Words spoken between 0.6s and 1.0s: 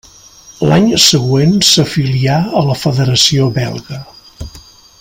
L'any